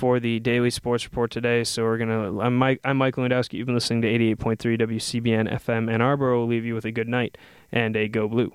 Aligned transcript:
for 0.00 0.18
the 0.18 0.40
daily 0.40 0.70
sports 0.70 1.04
report 1.04 1.30
today. 1.30 1.62
So 1.62 1.82
we're 1.82 1.98
gonna. 1.98 2.40
I'm 2.40 2.56
Mike. 2.56 2.80
I'm 2.84 2.96
Mike 2.96 3.16
Lewandowski. 3.16 3.52
You've 3.52 3.66
been 3.66 3.74
listening 3.74 4.00
to 4.00 4.08
88.3 4.08 4.80
WCBN 4.80 5.52
FM 5.60 5.92
Ann 5.92 6.00
Arbor. 6.00 6.34
We'll 6.34 6.46
leave 6.46 6.64
you 6.64 6.74
with 6.74 6.86
a 6.86 6.90
good 6.90 7.06
night 7.06 7.36
and 7.70 7.94
a 7.94 8.08
go 8.08 8.26
blue. 8.26 8.50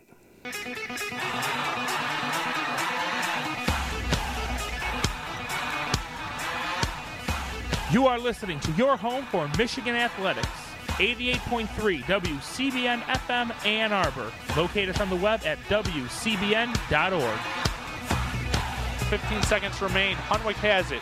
You 7.91 8.07
are 8.07 8.17
listening 8.17 8.59
to 8.61 8.71
your 8.71 8.97
home 8.97 9.25
for 9.25 9.47
Michigan 9.55 9.95
Athletics. 9.95 10.49
88.3 10.97 12.03
WCBN 12.05 13.01
FM 13.01 13.65
Ann 13.65 13.93
Arbor. 13.93 14.31
Locate 14.57 14.89
us 14.89 14.99
on 14.99 15.11
the 15.11 15.15
web 15.15 15.41
at 15.45 15.59
WCBN.org. 15.69 17.39
15 19.05 19.43
seconds 19.43 19.79
remain. 19.81 20.15
Hunwick 20.15 20.55
has 20.55 20.91
it. 20.91 21.01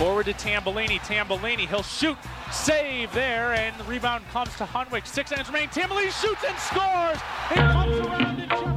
Forward 0.00 0.24
to 0.24 0.32
Tambellini. 0.32 0.98
Tambellini, 1.00 1.68
he'll 1.68 1.82
shoot. 1.82 2.16
Save 2.50 3.12
there, 3.12 3.52
and 3.52 3.78
the 3.78 3.84
rebound 3.84 4.24
comes 4.32 4.48
to 4.56 4.64
Hunwick. 4.64 5.06
Six 5.06 5.28
seconds 5.28 5.48
remain. 5.48 5.68
Tambellini 5.68 6.10
shoots 6.22 6.42
and 6.42 6.58
scores. 6.58 7.18
It 7.50 7.56
comes 7.70 7.98
around 8.06 8.69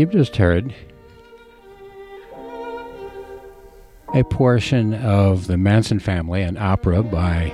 You've 0.00 0.12
just 0.12 0.36
heard 0.38 0.74
a 4.14 4.24
portion 4.30 4.94
of 4.94 5.46
the 5.46 5.58
Manson 5.58 5.98
Family, 5.98 6.40
an 6.40 6.56
opera 6.56 7.02
by 7.02 7.50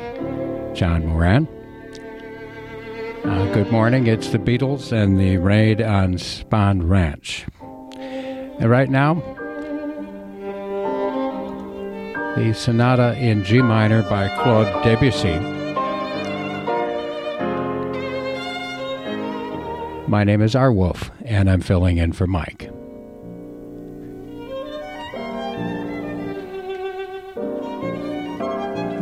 John 0.73 1.07
Moran. 1.07 1.49
Uh, 3.25 3.53
good 3.53 3.73
morning, 3.73 4.07
it's 4.07 4.29
the 4.29 4.39
Beatles 4.39 4.93
and 4.93 5.19
the 5.19 5.39
raid 5.39 5.83
on 5.83 6.19
Spahn 6.19 6.89
Ranch. 6.89 7.47
And 7.99 8.71
right 8.71 8.91
now, 8.91 9.15
the 12.37 12.55
Sonata 12.55 13.19
in 13.19 13.43
G 13.43 13.61
minor 13.61 14.03
by 14.03 14.29
Claude 14.41 14.85
Debussy. 14.85 15.56
My 20.09 20.23
name 20.23 20.41
is 20.41 20.55
R. 20.55 20.73
Wolf, 20.73 21.11
and 21.25 21.51
I'm 21.51 21.61
filling 21.61 21.99
in 21.99 22.13
for 22.13 22.29
Mike. 22.29 22.71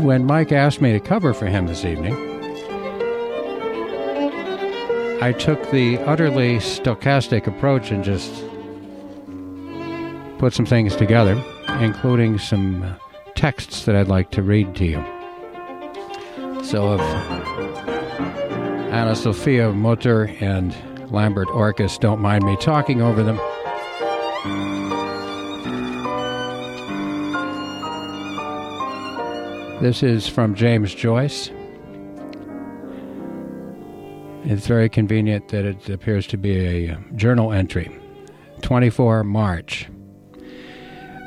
When 0.01 0.25
Mike 0.25 0.51
asked 0.51 0.81
me 0.81 0.93
to 0.93 1.01
cover 1.01 1.35
for 1.35 1.45
him 1.45 1.67
this 1.67 1.85
evening, 1.85 2.15
I 5.23 5.33
took 5.39 5.71
the 5.71 5.99
utterly 5.99 6.57
stochastic 6.57 7.47
approach 7.47 7.91
and 7.91 8.03
just 8.03 8.33
put 10.39 10.55
some 10.55 10.65
things 10.65 10.97
together, 10.97 11.43
including 11.81 12.39
some 12.39 12.97
texts 13.35 13.85
that 13.85 13.95
I'd 13.95 14.09
like 14.09 14.31
to 14.31 14.43
read 14.43 14.75
to 14.77 14.87
you. 14.87 15.05
So, 16.65 16.95
if 16.95 17.01
Anne-Sophie 18.91 19.61
Mutter 19.73 20.25
and 20.41 20.75
Lambert 21.11 21.49
Orkis 21.49 21.99
don't 22.01 22.21
mind 22.21 22.45
me 22.45 22.57
talking 22.57 23.03
over 23.03 23.23
them, 23.23 23.39
This 29.85 30.03
is 30.03 30.27
from 30.27 30.55
James 30.55 30.95
Joyce. 30.95 31.51
It's 34.45 34.67
very 34.67 34.89
convenient 34.89 35.49
that 35.49 35.67
it 35.67 35.91
appears 35.91 36.27
to 36.29 36.39
be 36.39 36.87
a 36.87 36.95
um, 36.95 37.13
journal 37.17 37.53
entry. 37.53 37.95
24 38.63 39.25
March. 39.25 39.87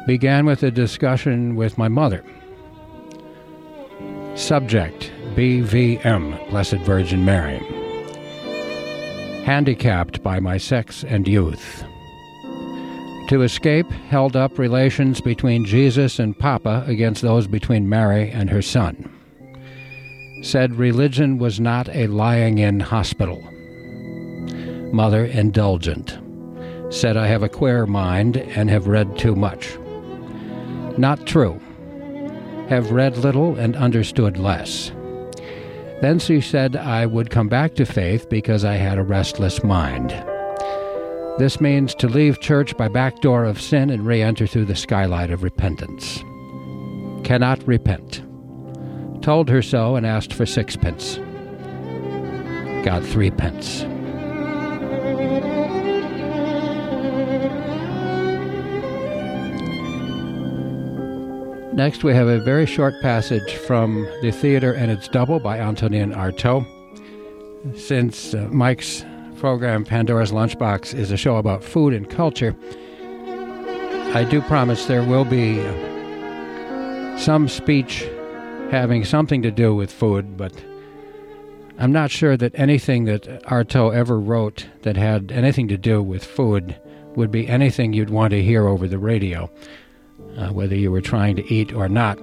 Began 0.07 0.47
with 0.47 0.63
a 0.63 0.71
discussion 0.71 1.56
with 1.56 1.77
my 1.77 1.88
mother. 1.88 2.23
Subject 4.33 5.12
BVM, 5.35 6.50
Blessed 6.50 6.77
Virgin 6.77 7.25
Mary. 7.25 7.76
Handicapped 9.47 10.21
by 10.21 10.41
my 10.41 10.57
sex 10.57 11.05
and 11.05 11.25
youth. 11.25 11.85
To 13.29 13.44
escape, 13.44 13.89
held 14.09 14.35
up 14.35 14.59
relations 14.59 15.21
between 15.21 15.63
Jesus 15.63 16.19
and 16.19 16.38
Papa 16.38 16.83
against 16.85 17.21
those 17.21 17.47
between 17.47 17.88
Mary 17.88 18.29
and 18.29 18.49
her 18.49 18.61
son. 18.61 19.09
Said 20.41 20.75
religion 20.75 21.38
was 21.38 21.61
not 21.61 21.88
a 21.95 22.07
lying 22.07 22.57
in 22.57 22.81
hospital. 22.81 23.41
Mother 24.91 25.23
indulgent. 25.23 26.19
Said 26.89 27.15
I 27.15 27.27
have 27.27 27.41
a 27.41 27.47
queer 27.47 27.85
mind 27.85 28.35
and 28.35 28.69
have 28.69 28.88
read 28.88 29.17
too 29.17 29.33
much. 29.33 29.77
Not 30.97 31.25
true. 31.25 31.57
Have 32.67 32.91
read 32.91 33.15
little 33.15 33.55
and 33.55 33.77
understood 33.77 34.35
less. 34.35 34.91
Then 36.01 36.19
she 36.19 36.41
said 36.41 36.75
I 36.75 37.05
would 37.05 37.29
come 37.31 37.47
back 37.47 37.73
to 37.75 37.85
faith 37.85 38.29
because 38.29 38.63
I 38.63 38.75
had 38.75 38.97
a 38.97 39.03
restless 39.03 39.63
mind. 39.63 40.11
This 41.39 41.59
means 41.59 41.95
to 41.95 42.07
leave 42.07 42.39
church 42.39 42.75
by 42.77 42.88
back 42.88 43.21
door 43.21 43.45
of 43.45 43.61
sin 43.61 43.89
and 43.89 44.05
re 44.05 44.21
enter 44.21 44.47
through 44.47 44.65
the 44.65 44.75
skylight 44.75 45.31
of 45.31 45.44
repentance. 45.44 46.23
Cannot 47.23 47.67
repent. 47.67 48.23
Told 49.21 49.49
her 49.49 49.61
so 49.61 49.95
and 49.95 50.05
asked 50.05 50.33
for 50.33 50.45
sixpence. 50.45 51.17
Got 52.85 53.03
three 53.03 53.31
Next, 61.77 62.03
we 62.03 62.12
have 62.15 62.27
a 62.27 62.39
very 62.39 62.65
short 62.65 63.00
passage 63.03 63.53
from 63.53 64.09
The 64.24 64.31
Theater 64.31 64.74
and 64.74 64.89
Its 64.89 65.07
Double 65.07 65.39
by 65.39 65.59
Antonin 65.59 66.12
Artaud. 66.12 66.65
Since 67.77 68.33
uh, 68.33 68.47
Mike's 68.50 69.06
program, 69.38 69.85
Pandora's 69.85 70.31
Lunchbox, 70.31 70.95
is 70.95 71.12
a 71.12 71.18
show 71.18 71.35
about 71.35 71.63
food 71.63 71.94
and 71.94 72.09
culture, 72.09 72.56
I 74.15 74.25
do 74.27 74.41
promise 74.41 74.88
there 74.88 75.03
will 75.03 75.24
be 75.24 75.62
some 77.15 77.47
speech 77.47 78.09
having 78.71 79.06
something 79.06 79.44
to 79.44 79.51
do 79.51 79.75
with 79.75 79.91
food, 79.91 80.35
but 80.35 80.53
I'm 81.77 81.91
not 81.91 82.09
sure 82.09 82.35
that 82.38 82.57
anything 82.57 83.06
that 83.06 83.44
Artaud 83.44 83.94
ever 83.94 84.19
wrote 84.19 84.65
that 84.81 84.97
had 84.97 85.31
anything 85.31 85.68
to 85.68 85.77
do 85.77 86.01
with 86.01 86.25
food 86.25 86.75
would 87.15 87.30
be 87.30 87.47
anything 87.47 87.94
you'd 87.94 88.09
want 88.09 88.31
to 88.31 88.41
hear 88.41 88.65
over 88.65 88.88
the 88.88 88.97
radio, 88.97 89.47
uh, 90.37 90.49
whether 90.49 90.75
you 90.75 90.91
were 90.91 91.01
trying 91.01 91.35
to 91.35 91.53
eat 91.53 91.73
or 91.73 91.87
not. 91.89 92.19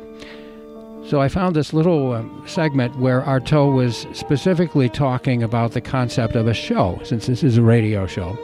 So 1.07 1.21
I 1.21 1.29
found 1.29 1.55
this 1.55 1.75
little 1.75 2.13
um, 2.13 2.43
segment 2.47 2.97
where 2.97 3.21
Artaud 3.23 3.75
was 3.75 4.07
specifically 4.13 4.89
talking 4.89 5.43
about 5.43 5.73
the 5.73 5.81
concept 5.81 6.35
of 6.35 6.47
a 6.47 6.55
show, 6.55 6.99
since 7.05 7.27
this 7.27 7.43
is 7.43 7.59
a 7.59 7.63
radio 7.63 8.07
show. 8.07 8.39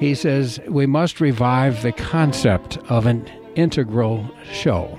He 0.00 0.14
says, 0.14 0.58
We 0.66 0.86
must 0.86 1.20
revive 1.20 1.82
the 1.82 1.92
concept 1.92 2.78
of 2.88 3.06
an 3.06 3.30
integral 3.54 4.28
show. 4.52 4.98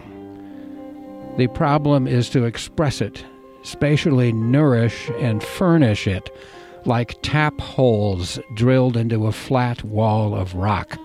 The 1.38 1.48
problem 1.48 2.07
is 2.07 2.30
to 2.30 2.45
express 2.45 3.01
it, 3.01 3.25
spatially 3.63 4.31
nourish 4.31 5.09
and 5.19 5.44
furnish 5.44 6.07
it 6.07 6.30
like 6.86 7.18
tap 7.21 7.59
holes 7.59 8.39
drilled 8.53 8.95
into 8.95 9.27
a 9.27 9.31
flat 9.31 9.84
wall 9.84 10.36
of 10.36 10.53
rock, 10.55 10.98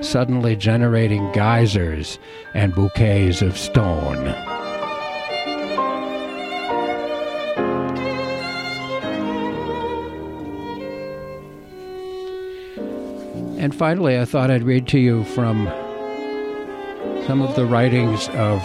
suddenly 0.00 0.56
generating 0.56 1.30
geysers 1.32 2.18
and 2.54 2.74
bouquets 2.74 3.42
of 3.42 3.56
stone. 3.56 4.26
And 13.58 13.74
finally, 13.74 14.18
I 14.18 14.24
thought 14.24 14.50
I'd 14.50 14.62
read 14.62 14.86
to 14.88 14.98
you 14.98 15.24
from 15.24 15.66
some 17.26 17.42
of 17.42 17.56
the 17.56 17.66
writings 17.66 18.28
of 18.28 18.62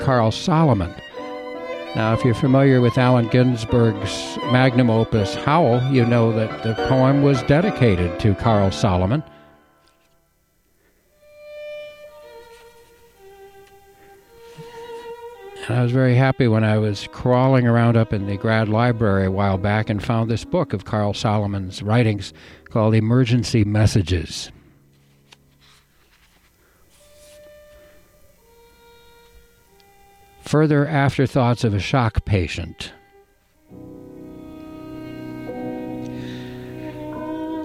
Carl 0.00 0.32
Solomon. 0.32 0.92
Now, 1.94 2.14
if 2.14 2.24
you're 2.24 2.34
familiar 2.34 2.80
with 2.80 2.98
Allen 2.98 3.28
Ginsberg's 3.28 4.38
magnum 4.50 4.90
opus 4.90 5.34
Howl, 5.34 5.80
you 5.92 6.04
know 6.06 6.32
that 6.32 6.62
the 6.62 6.74
poem 6.88 7.22
was 7.22 7.42
dedicated 7.44 8.18
to 8.20 8.34
Carl 8.34 8.70
Solomon. 8.70 9.22
I 15.72 15.82
was 15.82 15.92
very 15.92 16.14
happy 16.14 16.48
when 16.48 16.64
I 16.64 16.78
was 16.78 17.06
crawling 17.12 17.66
around 17.66 17.96
up 17.96 18.12
in 18.12 18.26
the 18.26 18.36
grad 18.36 18.68
library 18.68 19.26
a 19.26 19.30
while 19.30 19.58
back 19.58 19.90
and 19.90 20.02
found 20.02 20.30
this 20.30 20.44
book 20.44 20.72
of 20.72 20.84
Carl 20.84 21.12
Solomon's 21.12 21.82
writings 21.82 22.32
called 22.70 22.94
Emergency 22.94 23.64
Messages. 23.64 24.50
Further 30.42 30.86
afterthoughts 30.86 31.62
of 31.62 31.74
a 31.74 31.78
shock 31.78 32.24
patient. 32.24 32.92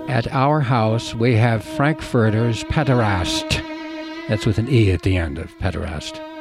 At 0.07 0.27
our 0.31 0.59
house, 0.59 1.15
we 1.15 1.35
have 1.35 1.63
Frankfurter's 1.63 2.63
Pederast. 2.65 3.62
That's 4.27 4.45
with 4.45 4.57
an 4.57 4.69
E 4.69 4.91
at 4.91 5.01
the 5.01 5.17
end 5.17 5.38
of 5.38 5.57
Pederast. 5.59 6.35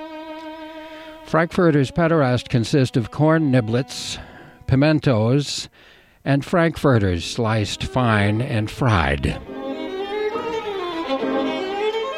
Frankfurter's 1.26 1.90
Pederast 1.90 2.48
consist 2.48 2.96
of 2.96 3.10
corn 3.10 3.50
niblets, 3.50 4.18
pimentos, 4.66 5.68
and 6.24 6.44
frankfurters 6.44 7.24
sliced 7.24 7.82
fine 7.84 8.40
and 8.40 8.70
fried. 8.70 9.38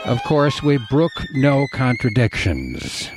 Of 0.05 0.23
course, 0.25 0.63
we 0.63 0.79
brook 0.91 1.13
no 1.35 1.67
contradictions. 1.73 3.11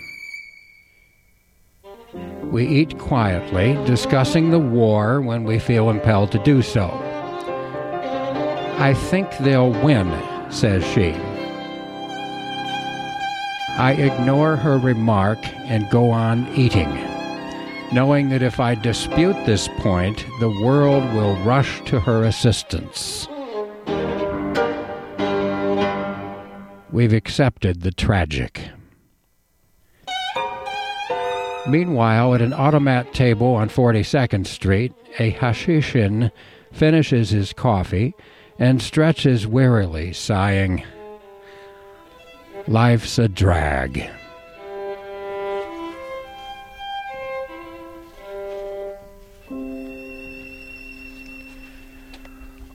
We 2.44 2.66
eat 2.66 2.98
quietly, 2.98 3.74
discussing 3.86 4.50
the 4.50 4.58
war 4.58 5.22
when 5.22 5.44
we 5.44 5.60
feel 5.60 5.92
impelled 5.92 6.32
to 6.32 6.40
do 6.40 6.64
so. 6.64 6.90
I 8.80 8.96
think 8.96 9.38
they'll 9.38 9.72
win, 9.84 10.10
says 10.50 10.84
she. 10.84 11.14
I 13.80 13.94
ignore 13.94 14.56
her 14.58 14.78
remark 14.78 15.40
and 15.44 15.90
go 15.90 16.12
on 16.12 16.48
eating 16.56 17.10
knowing 17.92 18.30
that 18.30 18.42
if 18.42 18.60
I 18.60 18.76
dispute 18.76 19.36
this 19.46 19.68
point, 19.80 20.26
the 20.40 20.50
world 20.50 21.04
will 21.14 21.36
rush 21.38 21.82
to 21.86 22.00
her 22.00 22.24
assistance. 22.24 23.28
We've 26.92 27.14
accepted 27.14 27.82
the 27.82 27.92
tragic. 27.92 28.70
Meanwhile, 31.68 32.36
at 32.36 32.42
an 32.42 32.54
automat 32.54 33.14
table 33.14 33.56
on 33.56 33.70
42nd 33.70 34.48
Street, 34.48 34.94
a 35.20 35.32
Hashishin 35.34 36.32
finishes 36.72 37.30
his 37.30 37.54
coffee 37.54 38.14
and 38.58 38.82
stretches 38.82 39.46
wearily, 39.46 40.14
sighing, 40.14 40.84
Life's 42.68 43.18
a 43.18 43.28
drag. 43.28 44.10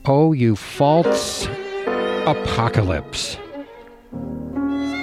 Oh, 0.07 0.33
you 0.33 0.55
false 0.55 1.47
apocalypse. 2.25 3.37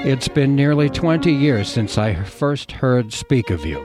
It's 0.04 0.28
been 0.28 0.54
nearly 0.54 0.90
20 0.90 1.32
years 1.32 1.68
since 1.68 1.96
I 1.96 2.14
first 2.24 2.72
heard 2.72 3.12
speak 3.12 3.50
of 3.50 3.64
you. 3.64 3.84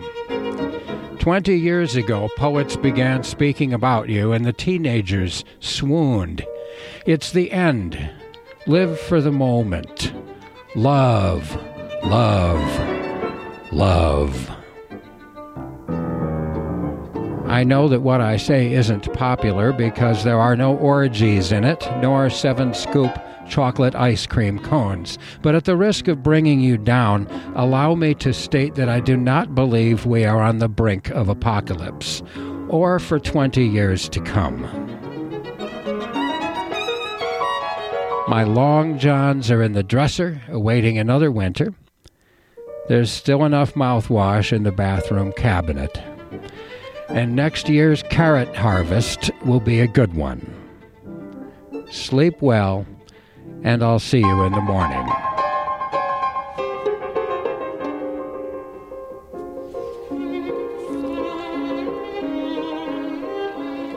20 1.20 1.58
years 1.58 1.96
ago, 1.96 2.30
poets 2.38 2.76
began 2.76 3.24
speaking 3.24 3.74
about 3.74 4.10
you, 4.10 4.32
and 4.32 4.46
the 4.46 4.54
teenagers 4.54 5.44
swooned. 5.60 6.46
It's 7.06 7.32
the 7.32 7.52
end. 7.52 8.10
Live 8.66 9.00
for 9.00 9.22
the 9.22 9.32
moment. 9.32 10.14
Love, 10.76 11.56
love, 12.04 13.72
love. 13.72 14.52
I 17.48 17.64
know 17.64 17.88
that 17.88 18.02
what 18.02 18.20
I 18.20 18.36
say 18.36 18.74
isn't 18.74 19.12
popular 19.14 19.72
because 19.72 20.24
there 20.24 20.40
are 20.40 20.58
no 20.58 20.76
orgies 20.76 21.54
in 21.54 21.64
it, 21.64 21.88
nor 22.02 22.30
seven 22.30 22.74
scoop 22.74 23.18
chocolate 23.48 23.96
ice 23.96 24.28
cream 24.28 24.60
cones. 24.60 25.18
But 25.42 25.56
at 25.56 25.64
the 25.64 25.78
risk 25.78 26.10
of 26.10 26.22
bringing 26.22 26.60
you 26.60 26.78
down, 26.78 27.28
allow 27.56 27.96
me 27.96 28.14
to 28.16 28.34
state 28.34 28.76
that 28.76 28.90
I 28.90 29.00
do 29.00 29.16
not 29.16 29.56
believe 29.56 30.06
we 30.06 30.26
are 30.26 30.42
on 30.42 30.60
the 30.60 30.68
brink 30.68 31.10
of 31.12 31.30
apocalypse, 31.30 32.22
or 32.68 33.00
for 33.00 33.20
20 33.20 33.66
years 33.66 34.10
to 34.10 34.20
come. 34.20 34.87
My 38.28 38.44
long 38.44 39.00
johns 39.00 39.50
are 39.52 39.64
in 39.64 39.74
the 39.74 39.84
dresser, 39.84 40.42
awaiting 40.50 40.98
another 40.98 41.32
winter. 41.32 41.74
There's 42.88 43.12
still 43.12 43.46
enough 43.46 43.74
mouthwash 43.74 44.52
in 44.52 44.64
the 44.64 44.72
bathroom 44.72 45.34
cabinet 45.34 46.02
and 47.10 47.36
next 47.36 47.70
year's 47.70 48.04
carrot 48.04 48.56
harvest 48.56 49.32
will 49.46 49.60
be 49.60 49.80
a 49.80 49.88
good 49.88 50.14
one. 50.14 50.54
Sleep 51.90 52.42
well, 52.42 52.86
and 53.64 53.84
I'll 53.84 54.00
see 54.00 54.20
you 54.20 54.44
in 54.44 54.52
the 54.52 54.62
morning. 54.62 55.08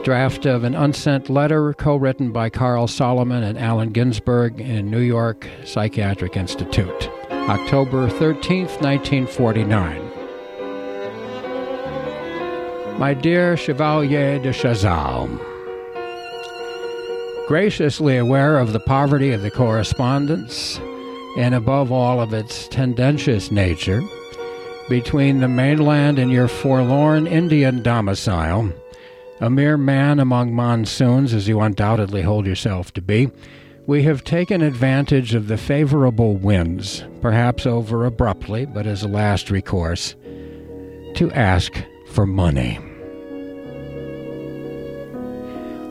Draft 0.03 0.47
of 0.47 0.63
an 0.63 0.73
unsent 0.73 1.29
letter 1.29 1.73
co 1.75 1.95
written 1.95 2.31
by 2.31 2.49
Carl 2.49 2.87
Solomon 2.87 3.43
and 3.43 3.55
Allen 3.55 3.91
Ginsberg 3.91 4.59
in 4.59 4.89
New 4.89 4.99
York 4.99 5.47
Psychiatric 5.63 6.35
Institute, 6.35 7.07
October 7.29 8.09
13, 8.09 8.65
1949. 8.65 10.11
My 12.97 13.13
dear 13.13 13.55
Chevalier 13.55 14.39
de 14.39 14.49
Chazal, 14.49 15.27
graciously 17.47 18.17
aware 18.17 18.57
of 18.57 18.73
the 18.73 18.79
poverty 18.79 19.31
of 19.33 19.43
the 19.43 19.51
correspondence, 19.51 20.79
and 21.37 21.53
above 21.53 21.91
all 21.91 22.19
of 22.19 22.33
its 22.33 22.67
tendentious 22.69 23.51
nature, 23.51 24.01
between 24.89 25.41
the 25.41 25.47
mainland 25.47 26.17
and 26.17 26.31
your 26.31 26.47
forlorn 26.47 27.27
Indian 27.27 27.83
domicile, 27.83 28.73
a 29.41 29.49
mere 29.49 29.75
man 29.75 30.19
among 30.19 30.53
monsoons, 30.53 31.33
as 31.33 31.47
you 31.47 31.59
undoubtedly 31.59 32.21
hold 32.21 32.45
yourself 32.45 32.93
to 32.93 33.01
be, 33.01 33.29
we 33.87 34.03
have 34.03 34.23
taken 34.23 34.61
advantage 34.61 35.33
of 35.33 35.47
the 35.47 35.57
favorable 35.57 36.37
winds, 36.37 37.03
perhaps 37.21 37.65
over 37.65 38.05
abruptly, 38.05 38.65
but 38.65 38.85
as 38.85 39.01
a 39.01 39.07
last 39.07 39.49
recourse, 39.49 40.15
to 41.15 41.31
ask 41.33 41.83
for 42.11 42.27
money. 42.27 42.79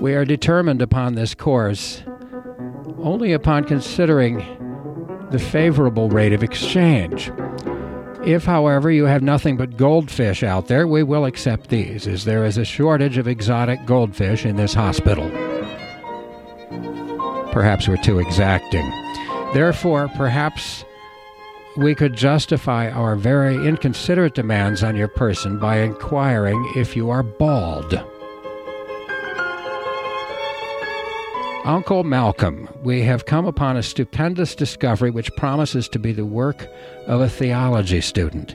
We 0.01 0.15
are 0.15 0.25
determined 0.25 0.81
upon 0.81 1.17
this 1.17 1.35
course 1.35 2.03
only 2.99 3.33
upon 3.33 3.65
considering 3.65 4.39
the 5.31 5.39
favorable 5.39 6.09
rate 6.09 6.33
of 6.33 6.45
exchange. 6.45 7.33
If, 8.25 8.45
however, 8.45 8.91
you 8.91 9.05
have 9.05 9.23
nothing 9.23 9.57
but 9.57 9.79
goldfish 9.79 10.43
out 10.43 10.69
there, 10.69 10.87
we 10.87 11.03
will 11.03 11.25
accept 11.25 11.71
these, 11.71 12.07
as 12.07 12.25
there 12.25 12.45
is 12.45 12.59
a 12.59 12.65
shortage 12.65 13.17
of 13.17 13.27
exotic 13.27 13.87
goldfish 13.87 14.45
in 14.45 14.57
this 14.57 14.75
hospital. 14.75 15.31
Perhaps 17.51 17.89
we're 17.89 17.97
too 17.97 18.19
exacting. 18.19 18.89
Therefore, 19.55 20.09
perhaps 20.17 20.85
we 21.77 21.95
could 21.95 22.15
justify 22.15 22.91
our 22.91 23.17
very 23.17 23.67
inconsiderate 23.67 24.35
demands 24.35 24.85
on 24.85 24.97
your 24.97 25.09
person 25.09 25.59
by 25.59 25.79
inquiring 25.79 26.73
if 26.77 26.95
you 26.95 27.09
are 27.11 27.23
bald. 27.23 28.05
Uncle 31.65 32.05
Malcolm, 32.05 32.69
we 32.83 33.03
have 33.03 33.27
come 33.27 33.45
upon 33.45 33.77
a 33.77 33.83
stupendous 33.83 34.55
discovery 34.55 35.11
which 35.11 35.35
promises 35.37 35.91
to 35.91 35.99
be 35.99 36.11
the 36.11 36.25
work 36.25 36.67
of 37.07 37.21
a 37.21 37.29
theology 37.29 38.01
student. 38.01 38.55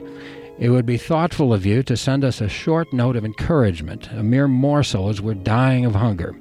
It 0.58 0.70
would 0.70 0.86
be 0.86 0.96
thoughtful 0.96 1.54
of 1.54 1.64
you 1.64 1.84
to 1.84 1.96
send 1.96 2.24
us 2.24 2.40
a 2.40 2.48
short 2.48 2.92
note 2.92 3.14
of 3.14 3.24
encouragement, 3.24 4.10
a 4.10 4.24
mere 4.24 4.48
morsel 4.48 5.08
as 5.08 5.20
we're 5.20 5.34
dying 5.34 5.84
of 5.84 5.94
hunger. 5.94 6.36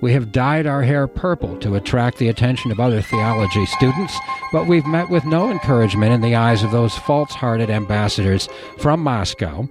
We 0.00 0.14
have 0.14 0.32
dyed 0.32 0.66
our 0.66 0.82
hair 0.82 1.08
purple 1.08 1.58
to 1.58 1.74
attract 1.74 2.16
the 2.16 2.28
attention 2.28 2.70
of 2.70 2.80
other 2.80 3.02
theology 3.02 3.66
students, 3.66 4.16
but 4.50 4.66
we've 4.66 4.86
met 4.86 5.10
with 5.10 5.26
no 5.26 5.50
encouragement 5.50 6.12
in 6.12 6.22
the 6.22 6.36
eyes 6.36 6.62
of 6.62 6.70
those 6.70 6.96
false 6.96 7.32
hearted 7.32 7.68
ambassadors 7.68 8.48
from 8.78 9.00
Moscow 9.00 9.68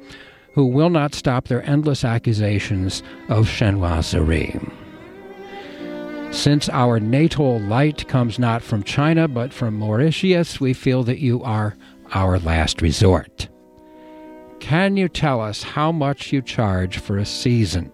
who 0.53 0.65
will 0.65 0.91
not 0.91 1.15
stop 1.15 1.47
their 1.47 1.67
endless 1.67 2.03
accusations 2.03 3.01
of 3.27 3.47
chinoiserie. 3.47 4.86
Since 6.31 6.69
our 6.69 6.99
natal 6.99 7.59
light 7.59 8.07
comes 8.07 8.37
not 8.39 8.61
from 8.61 8.83
China 8.83 9.27
but 9.27 9.51
from 9.51 9.77
Mauritius, 9.77 10.59
we 10.59 10.73
feel 10.73 11.03
that 11.03 11.19
you 11.19 11.43
are 11.43 11.75
our 12.13 12.39
last 12.39 12.81
resort. 12.81 13.49
Can 14.59 14.97
you 14.97 15.09
tell 15.09 15.41
us 15.41 15.63
how 15.63 15.91
much 15.91 16.31
you 16.31 16.41
charge 16.41 16.99
for 16.99 17.17
a 17.17 17.25
season? 17.25 17.91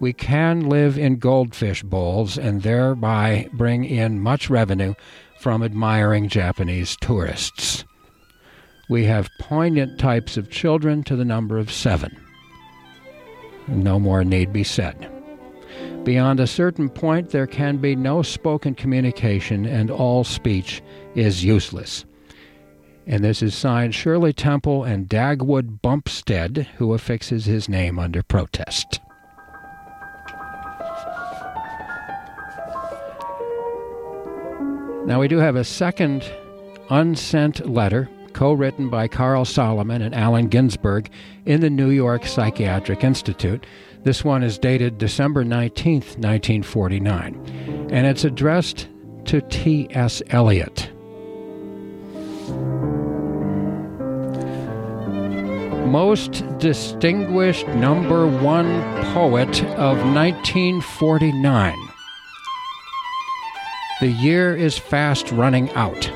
We 0.00 0.12
can 0.12 0.68
live 0.68 0.98
in 0.98 1.16
goldfish 1.16 1.82
bowls 1.82 2.38
and 2.38 2.62
thereby 2.62 3.48
bring 3.52 3.84
in 3.84 4.20
much 4.20 4.48
revenue 4.48 4.94
from 5.38 5.62
admiring 5.62 6.28
Japanese 6.28 6.96
tourists. 7.00 7.84
We 8.88 9.04
have 9.04 9.30
poignant 9.38 9.98
types 9.98 10.36
of 10.36 10.50
children 10.50 11.04
to 11.04 11.16
the 11.16 11.24
number 11.24 11.58
of 11.58 11.70
seven. 11.70 12.18
No 13.68 14.00
more 14.00 14.24
need 14.24 14.52
be 14.52 14.64
said. 14.64 15.19
Beyond 16.04 16.40
a 16.40 16.46
certain 16.46 16.88
point, 16.88 17.30
there 17.30 17.46
can 17.46 17.76
be 17.76 17.94
no 17.94 18.22
spoken 18.22 18.74
communication, 18.74 19.66
and 19.66 19.90
all 19.90 20.24
speech 20.24 20.82
is 21.14 21.44
useless. 21.44 22.06
And 23.06 23.22
this 23.22 23.42
is 23.42 23.54
signed 23.54 23.94
Shirley 23.94 24.32
Temple 24.32 24.84
and 24.84 25.08
Dagwood 25.08 25.82
Bumstead, 25.82 26.68
who 26.76 26.94
affixes 26.94 27.44
his 27.44 27.68
name 27.68 27.98
under 27.98 28.22
protest. 28.22 29.00
Now, 35.06 35.18
we 35.20 35.28
do 35.28 35.38
have 35.38 35.56
a 35.56 35.64
second 35.64 36.30
unsent 36.88 37.68
letter 37.68 38.08
co 38.32 38.52
written 38.52 38.88
by 38.88 39.08
Carl 39.08 39.44
Solomon 39.44 40.02
and 40.02 40.14
Allen 40.14 40.46
Ginsberg 40.46 41.10
in 41.46 41.60
the 41.60 41.70
New 41.70 41.90
York 41.90 42.26
Psychiatric 42.26 43.02
Institute. 43.02 43.66
This 44.02 44.24
one 44.24 44.42
is 44.42 44.56
dated 44.56 44.96
December 44.96 45.44
19th, 45.44 46.16
1949, 46.16 47.88
and 47.90 48.06
it's 48.06 48.24
addressed 48.24 48.88
to 49.26 49.42
T.S. 49.42 50.22
Eliot. 50.30 50.90
Most 55.86 56.42
distinguished 56.58 57.68
number 57.68 58.26
one 58.26 58.80
poet 59.12 59.62
of 59.74 59.98
1949. 59.98 61.76
The 64.00 64.08
year 64.08 64.56
is 64.56 64.78
fast 64.78 65.30
running 65.30 65.70
out. 65.72 66.10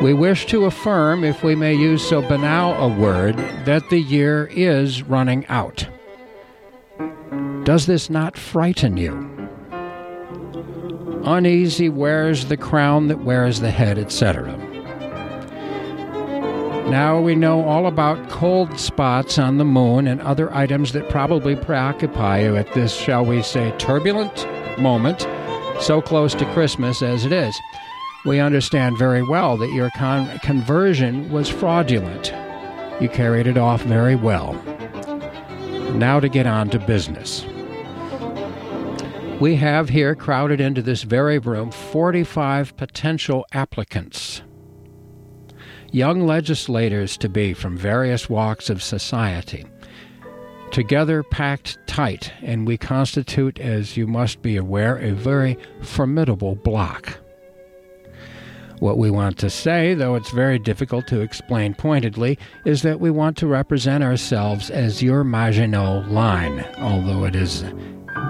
We 0.00 0.14
wish 0.14 0.46
to 0.46 0.64
affirm, 0.64 1.22
if 1.22 1.42
we 1.42 1.54
may 1.54 1.74
use 1.74 2.08
so 2.08 2.22
banal 2.22 2.72
a 2.82 2.88
word, 2.88 3.36
that 3.66 3.90
the 3.90 4.00
year 4.00 4.46
is 4.46 5.02
running 5.02 5.44
out. 5.48 5.86
Does 7.68 7.84
this 7.84 8.08
not 8.08 8.38
frighten 8.38 8.96
you? 8.96 9.12
Uneasy 11.26 11.90
wears 11.90 12.46
the 12.46 12.56
crown 12.56 13.08
that 13.08 13.24
wears 13.24 13.60
the 13.60 13.70
head, 13.70 13.98
etc. 13.98 14.56
Now 16.88 17.20
we 17.20 17.34
know 17.34 17.62
all 17.68 17.86
about 17.86 18.30
cold 18.30 18.80
spots 18.80 19.38
on 19.38 19.58
the 19.58 19.66
moon 19.66 20.06
and 20.06 20.22
other 20.22 20.50
items 20.54 20.92
that 20.92 21.10
probably 21.10 21.56
preoccupy 21.56 22.44
you 22.44 22.56
at 22.56 22.72
this, 22.72 22.96
shall 22.96 23.22
we 23.22 23.42
say, 23.42 23.70
turbulent 23.76 24.48
moment, 24.78 25.28
so 25.78 26.00
close 26.00 26.34
to 26.36 26.50
Christmas 26.54 27.02
as 27.02 27.26
it 27.26 27.32
is. 27.32 27.54
We 28.24 28.40
understand 28.40 28.96
very 28.96 29.22
well 29.22 29.58
that 29.58 29.74
your 29.74 29.90
con- 29.94 30.38
conversion 30.38 31.30
was 31.30 31.50
fraudulent. 31.50 32.32
You 32.98 33.10
carried 33.10 33.46
it 33.46 33.58
off 33.58 33.82
very 33.82 34.16
well. 34.16 34.54
Now 35.92 36.18
to 36.18 36.30
get 36.30 36.46
on 36.46 36.70
to 36.70 36.78
business. 36.78 37.44
We 39.40 39.56
have 39.56 39.88
here 39.88 40.14
crowded 40.14 40.60
into 40.60 40.82
this 40.82 41.04
very 41.04 41.38
room 41.38 41.70
45 41.70 42.76
potential 42.76 43.46
applicants 43.52 44.42
young 45.90 46.26
legislators 46.26 47.16
to 47.18 47.28
be 47.28 47.54
from 47.54 47.76
various 47.76 48.28
walks 48.28 48.70
of 48.70 48.82
society. 48.82 49.64
Together, 50.70 51.22
packed 51.22 51.78
tight, 51.86 52.32
and 52.42 52.66
we 52.66 52.76
constitute, 52.76 53.58
as 53.58 53.96
you 53.96 54.06
must 54.06 54.42
be 54.42 54.56
aware, 54.56 54.96
a 54.98 55.12
very 55.12 55.56
formidable 55.80 56.54
block. 56.56 57.18
What 58.80 58.98
we 58.98 59.10
want 59.10 59.38
to 59.38 59.50
say, 59.50 59.94
though 59.94 60.14
it's 60.14 60.30
very 60.30 60.58
difficult 60.58 61.06
to 61.08 61.20
explain 61.20 61.74
pointedly, 61.74 62.38
is 62.64 62.82
that 62.82 63.00
we 63.00 63.10
want 63.10 63.36
to 63.38 63.46
represent 63.46 64.04
ourselves 64.04 64.70
as 64.70 65.02
your 65.02 65.24
Maginot 65.24 66.10
Line, 66.10 66.64
although 66.78 67.24
it 67.24 67.34
is 67.34 67.64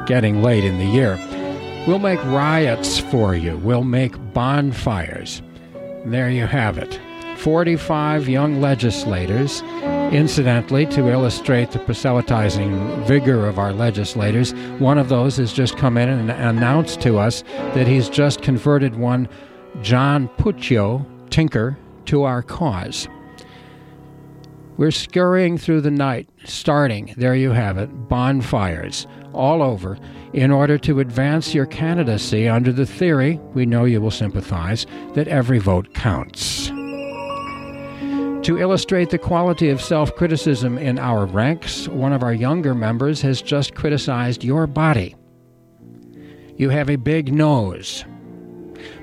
getting 0.07 0.43
late 0.43 0.65
in 0.65 0.79
the 0.79 0.85
year. 0.85 1.17
We'll 1.87 1.99
make 1.99 2.23
riots 2.25 2.99
for 2.99 3.35
you, 3.35 3.57
we'll 3.59 3.85
make 3.85 4.15
bonfires. 4.33 5.43
There 6.05 6.31
you 6.31 6.47
have 6.47 6.79
it. 6.79 7.01
45 7.39 8.29
young 8.29 8.61
legislators. 8.61 9.63
Incidentally, 10.13 10.87
to 10.87 11.09
illustrate 11.09 11.71
the 11.71 11.79
proselytizing 11.79 13.05
vigor 13.05 13.47
of 13.47 13.59
our 13.59 13.73
legislators, 13.73 14.53
one 14.79 14.99
of 14.99 15.09
those 15.09 15.37
has 15.37 15.53
just 15.53 15.77
come 15.77 15.97
in 15.97 16.09
and 16.09 16.31
announced 16.31 17.01
to 17.03 17.19
us 17.19 17.43
that 17.75 17.87
he's 17.87 18.09
just 18.09 18.43
converted 18.43 18.97
one 18.97 19.29
John 19.83 20.29
Puccio, 20.39 21.07
tinker, 21.31 21.79
to 22.07 22.25
our 22.25 22.43
cause. 22.43 23.07
We're 24.79 24.93
scurrying 24.93 25.59
through 25.59 25.81
the 25.81 25.91
night, 25.91 26.31
starting, 26.45 27.13
there 27.17 27.35
you 27.35 27.51
have 27.51 27.79
it, 27.79 27.89
bonfires 28.09 29.09
all 29.35 29.61
over, 29.61 29.99
in 30.33 30.53
order 30.53 30.79
to 30.79 31.01
advance 31.01 31.53
your 31.53 31.67
candidacy 31.67 32.49
under 32.49 32.73
the 32.73 32.87
theory, 32.87 33.41
we 33.55 33.67
know 33.67 33.85
you 33.85 34.01
will 34.01 34.13
sympathize, 34.13 34.87
that 35.15 35.27
every 35.27 35.59
vote 35.59 35.95
counts. 35.95 36.69
To 36.69 38.57
illustrate 38.57 39.11
the 39.11 39.19
quality 39.19 39.69
of 39.69 39.83
self 39.83 40.15
criticism 40.15 40.79
in 40.79 40.97
our 40.99 41.27
ranks, 41.27 41.89
one 41.89 42.13
of 42.13 42.23
our 42.23 42.33
younger 42.33 42.73
members 42.73 43.21
has 43.23 43.43
just 43.43 43.75
criticized 43.75 44.45
your 44.45 44.69
body. 44.69 45.17
You 46.57 46.71
have 46.71 46.89
a 46.89 46.97
big 46.97 47.35
nose. 47.35 48.05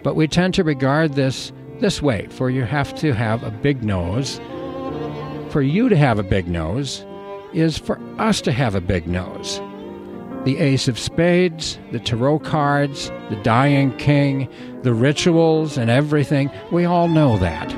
But 0.03 0.15
we 0.15 0.27
tend 0.27 0.53
to 0.53 0.63
regard 0.63 1.13
this 1.13 1.51
this 1.79 2.01
way 2.01 2.27
for 2.31 2.49
you 2.49 2.63
have 2.63 2.95
to 2.95 3.13
have 3.13 3.43
a 3.43 3.51
big 3.51 3.83
nose. 3.83 4.39
For 5.55 5.61
you 5.61 5.87
to 5.87 5.95
have 5.95 6.19
a 6.19 6.23
big 6.23 6.49
nose 6.49 7.05
is 7.53 7.77
for 7.77 7.97
us 8.19 8.41
to 8.41 8.51
have 8.51 8.75
a 8.75 8.81
big 8.81 9.07
nose. 9.07 9.61
The 10.43 10.57
Ace 10.57 10.89
of 10.89 10.99
Spades, 10.99 11.79
the 11.93 11.99
Tarot 12.01 12.39
cards, 12.39 13.09
the 13.29 13.39
Dying 13.41 13.95
King, 13.95 14.49
the 14.81 14.93
rituals, 14.93 15.77
and 15.77 15.89
everything, 15.89 16.51
we 16.73 16.83
all 16.83 17.07
know 17.07 17.37
that. 17.37 17.73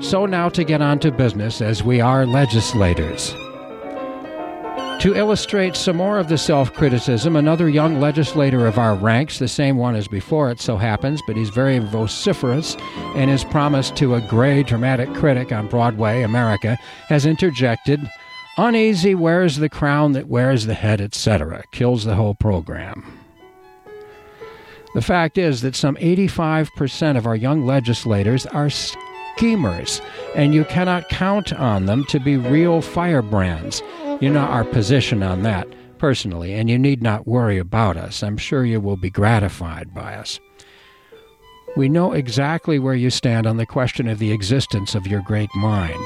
So 0.00 0.26
now 0.26 0.50
to 0.50 0.62
get 0.64 0.82
on 0.82 0.98
to 0.98 1.10
business, 1.10 1.62
as 1.62 1.82
we 1.82 1.98
are 1.98 2.26
legislators. 2.26 3.34
To 5.00 5.14
illustrate 5.14 5.76
some 5.76 5.96
more 5.96 6.18
of 6.18 6.28
the 6.28 6.38
self 6.38 6.74
criticism, 6.74 7.36
another 7.36 7.68
young 7.68 8.00
legislator 8.00 8.66
of 8.66 8.78
our 8.78 8.96
ranks, 8.96 9.38
the 9.38 9.46
same 9.46 9.76
one 9.76 9.94
as 9.94 10.08
before 10.08 10.50
it 10.50 10.60
so 10.60 10.76
happens, 10.76 11.22
but 11.26 11.36
he's 11.36 11.50
very 11.50 11.78
vociferous 11.78 12.76
and 13.14 13.30
is 13.30 13.44
promised 13.44 13.94
to 13.96 14.16
a 14.16 14.20
gray 14.20 14.62
dramatic 14.64 15.12
critic 15.14 15.52
on 15.52 15.68
Broadway, 15.68 16.22
America, 16.22 16.76
has 17.08 17.26
interjected 17.26 18.00
Uneasy 18.58 19.14
wears 19.14 19.58
the 19.58 19.68
crown 19.68 20.12
that 20.12 20.26
wears 20.26 20.66
the 20.66 20.74
head, 20.74 21.00
etc. 21.00 21.62
Kills 21.70 22.04
the 22.04 22.16
whole 22.16 22.34
program. 22.34 23.04
The 24.94 25.00
fact 25.00 25.38
is 25.38 25.60
that 25.60 25.76
some 25.76 25.94
85% 25.94 27.16
of 27.16 27.24
our 27.24 27.36
young 27.36 27.64
legislators 27.64 28.46
are 28.46 28.68
schemers, 28.68 30.02
and 30.34 30.52
you 30.52 30.64
cannot 30.64 31.08
count 31.08 31.52
on 31.52 31.86
them 31.86 32.04
to 32.06 32.18
be 32.18 32.36
real 32.36 32.80
firebrands. 32.80 33.80
You 34.20 34.30
know 34.30 34.40
our 34.40 34.64
position 34.64 35.22
on 35.22 35.42
that 35.42 35.68
personally, 35.98 36.54
and 36.54 36.68
you 36.68 36.78
need 36.78 37.02
not 37.02 37.28
worry 37.28 37.58
about 37.58 37.96
us. 37.96 38.22
I'm 38.22 38.36
sure 38.36 38.64
you 38.64 38.80
will 38.80 38.96
be 38.96 39.10
gratified 39.10 39.94
by 39.94 40.14
us. 40.14 40.40
We 41.76 41.88
know 41.88 42.12
exactly 42.12 42.78
where 42.78 42.94
you 42.94 43.10
stand 43.10 43.46
on 43.46 43.58
the 43.58 43.66
question 43.66 44.08
of 44.08 44.18
the 44.18 44.32
existence 44.32 44.94
of 44.94 45.06
your 45.06 45.22
great 45.22 45.54
mind. 45.54 46.04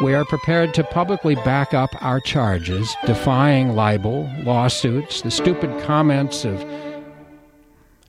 We 0.00 0.14
are 0.14 0.24
prepared 0.24 0.74
to 0.74 0.84
publicly 0.84 1.34
back 1.34 1.74
up 1.74 1.90
our 2.00 2.20
charges, 2.20 2.94
defying 3.04 3.74
libel, 3.74 4.30
lawsuits, 4.44 5.22
the 5.22 5.32
stupid 5.32 5.80
comments 5.82 6.44
of 6.44 6.64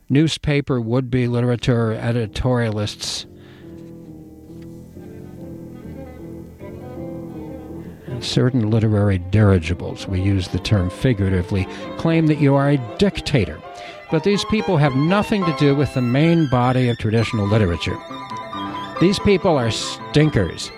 newspaper 0.07 0.79
would 0.79 1.09
be 1.09 1.27
literature 1.27 1.93
editorialists, 1.99 3.25
certain 8.23 8.69
literary 8.69 9.17
dirigibles, 9.17 10.07
we 10.07 10.21
use 10.21 10.47
the 10.47 10.59
term 10.59 10.89
figuratively, 10.89 11.67
claim 11.97 12.27
that 12.27 12.39
you 12.39 12.55
are 12.55 12.69
a 12.69 12.95
dictator. 12.97 13.61
But 14.11 14.23
these 14.23 14.43
people 14.45 14.77
have 14.77 14.95
nothing 14.95 15.45
to 15.45 15.55
do 15.57 15.75
with 15.75 15.93
the 15.93 16.01
main 16.01 16.47
body 16.47 16.89
of 16.89 16.97
traditional 16.97 17.47
literature. 17.47 17.97
These 18.99 19.19
people 19.19 19.57
are 19.57 19.71
stinkers. 19.71 20.71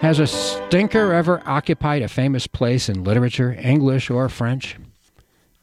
Has 0.00 0.20
a 0.20 0.26
stinker 0.26 1.12
ever 1.12 1.42
occupied 1.44 2.02
a 2.02 2.08
famous 2.08 2.46
place 2.46 2.88
in 2.88 3.04
literature, 3.04 3.52
English 3.60 4.10
or 4.10 4.28
French? 4.28 4.76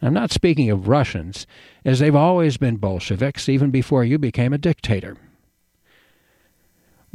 I'm 0.01 0.13
not 0.13 0.31
speaking 0.31 0.69
of 0.69 0.89
Russians, 0.89 1.47
as 1.85 1.99
they've 1.99 2.15
always 2.15 2.57
been 2.57 2.75
Bolsheviks 2.75 3.47
even 3.47 3.71
before 3.71 4.03
you 4.03 4.19
became 4.19 4.51
a 4.51 4.57
dictator. 4.57 5.15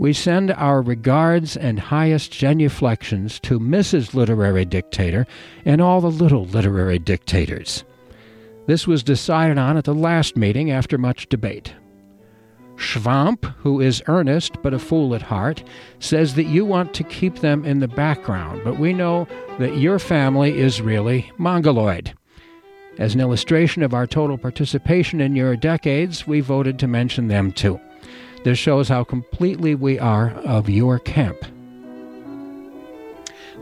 We 0.01 0.15
send 0.15 0.51
our 0.53 0.81
regards 0.81 1.59
and 1.59 1.79
highest 1.79 2.33
genuflections 2.33 3.39
to 3.41 3.61
Mrs. 3.61 4.15
Literary 4.15 4.65
Dictator 4.65 5.27
and 5.67 5.83
all 5.83 6.01
the 6.01 6.11
little 6.11 6.47
literary 6.47 6.99
dictators. 6.99 7.85
This 8.67 8.87
was 8.87 9.03
decided 9.03 9.59
on 9.59 9.77
at 9.77 9.85
the 9.85 9.95
last 9.95 10.39
meeting 10.39 10.71
after 10.71 10.97
much 10.97 11.29
debate. 11.29 11.75
Schwamp, 12.77 13.45
who 13.59 13.83
is 13.83 14.03
earnest 14.07 14.63
but 14.63 14.73
a 14.73 14.79
fool 14.79 15.15
at 15.15 15.21
heart, 15.21 15.63
says 15.99 16.35
that 16.37 16.45
you 16.45 16.65
want 16.65 16.95
to 16.95 17.05
keep 17.05 17.41
them 17.41 17.67
in 17.67 17.81
the 17.81 17.87
background, 17.87 18.63
but 18.65 18.79
we 18.79 18.95
know 18.95 19.29
that 19.59 19.77
your 19.77 19.99
family 19.99 20.59
is 20.59 20.81
really 20.81 21.31
mongoloid. 21.37 22.15
As 22.97 23.15
an 23.15 23.21
illustration 23.21 23.83
of 23.83 23.93
our 23.93 24.07
total 24.07 24.39
participation 24.39 25.21
in 25.21 25.37
your 25.37 25.57
decades, 25.57 26.27
we 26.27 26.41
voted 26.41 26.79
to 26.79 26.89
mention 26.89 27.29
them 27.29 27.53
too. 27.53 27.79
This 28.43 28.59
shows 28.59 28.89
how 28.89 29.05
completely 29.05 29.75
we 29.75 29.99
are 29.99 30.31
of 30.47 30.71
your 30.71 30.99
camp. 30.99 31.37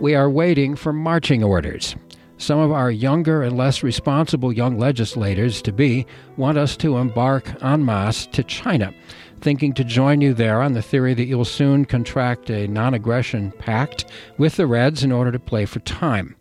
We 0.01 0.15
are 0.15 0.31
waiting 0.31 0.77
for 0.77 0.93
marching 0.93 1.43
orders. 1.43 1.97
Some 2.37 2.61
of 2.61 2.71
our 2.71 2.89
younger 2.89 3.43
and 3.43 3.57
less 3.57 3.83
responsible 3.83 4.53
young 4.53 4.79
legislators 4.79 5.61
to 5.63 5.73
be 5.73 6.07
want 6.37 6.57
us 6.57 6.77
to 6.77 6.97
embark 6.99 7.61
en 7.65 7.85
masse 7.85 8.27
to 8.27 8.45
China, 8.45 8.95
thinking 9.41 9.73
to 9.73 9.83
join 9.83 10.21
you 10.21 10.33
there 10.33 10.63
on 10.63 10.75
the 10.75 10.83
theory 10.83 11.15
that 11.15 11.25
you'll 11.25 11.45
soon 11.45 11.85
contract 11.85 12.49
a 12.49 12.69
non 12.69 12.95
aggression 12.95 13.51
pact 13.59 14.05
with 14.39 14.55
the 14.55 14.69
Reds 14.69 15.03
in 15.03 15.11
order 15.11 15.33
to 15.33 15.41
play 15.41 15.65
for 15.65 15.81
time. 15.81 16.37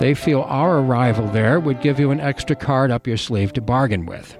They 0.00 0.14
feel 0.14 0.42
our 0.42 0.78
arrival 0.80 1.28
there 1.28 1.60
would 1.60 1.80
give 1.80 2.00
you 2.00 2.10
an 2.10 2.18
extra 2.18 2.56
card 2.56 2.90
up 2.90 3.06
your 3.06 3.16
sleeve 3.16 3.52
to 3.52 3.60
bargain 3.60 4.04
with. 4.04 4.36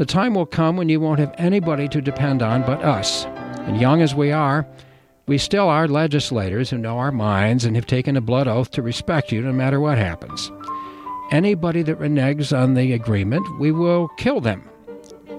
The 0.00 0.06
time 0.06 0.32
will 0.32 0.46
come 0.46 0.78
when 0.78 0.88
you 0.88 0.98
won't 0.98 1.20
have 1.20 1.34
anybody 1.36 1.86
to 1.88 2.00
depend 2.00 2.40
on 2.40 2.62
but 2.62 2.82
us. 2.82 3.26
And 3.66 3.78
young 3.78 4.00
as 4.00 4.14
we 4.14 4.32
are, 4.32 4.66
we 5.26 5.36
still 5.36 5.68
are 5.68 5.86
legislators 5.86 6.70
who 6.70 6.78
know 6.78 6.96
our 6.96 7.12
minds 7.12 7.66
and 7.66 7.76
have 7.76 7.84
taken 7.84 8.16
a 8.16 8.22
blood 8.22 8.48
oath 8.48 8.70
to 8.70 8.80
respect 8.80 9.30
you 9.30 9.42
no 9.42 9.52
matter 9.52 9.78
what 9.78 9.98
happens. 9.98 10.50
Anybody 11.30 11.82
that 11.82 11.98
reneges 11.98 12.58
on 12.58 12.72
the 12.72 12.94
agreement, 12.94 13.46
we 13.58 13.72
will 13.72 14.08
kill 14.16 14.40
them. 14.40 14.66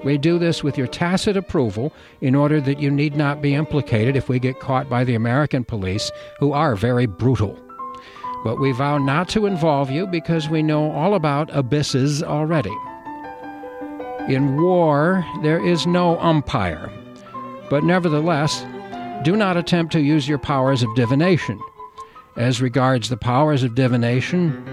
We 0.03 0.19
do 0.19 0.37
this 0.37 0.63
with 0.63 0.77
your 0.77 0.85
tacit 0.85 1.35
approval 1.35 1.91
in 2.21 2.35
order 2.35 2.61
that 2.61 2.79
you 2.79 2.91
need 2.91 3.15
not 3.15 3.41
be 3.41 3.55
implicated 3.55 4.15
if 4.15 4.29
we 4.29 4.37
get 4.37 4.59
caught 4.59 4.87
by 4.87 5.03
the 5.03 5.15
American 5.15 5.63
police, 5.63 6.11
who 6.37 6.53
are 6.53 6.75
very 6.75 7.07
brutal. 7.07 7.57
But 8.43 8.59
we 8.59 8.73
vow 8.73 8.99
not 8.99 9.27
to 9.29 9.47
involve 9.47 9.89
you 9.89 10.05
because 10.05 10.49
we 10.49 10.61
know 10.61 10.91
all 10.91 11.15
about 11.15 11.49
abysses 11.51 12.21
already. 12.21 12.75
In 14.27 14.61
war, 14.61 15.25
there 15.41 15.63
is 15.65 15.87
no 15.87 16.19
umpire. 16.19 16.89
But 17.69 17.83
nevertheless, 17.83 18.65
do 19.23 19.35
not 19.35 19.57
attempt 19.57 19.91
to 19.93 20.01
use 20.01 20.27
your 20.27 20.37
powers 20.37 20.83
of 20.83 20.95
divination. 20.95 21.59
As 22.37 22.61
regards 22.61 23.09
the 23.09 23.17
powers 23.17 23.63
of 23.63 23.75
divination, 23.75 24.63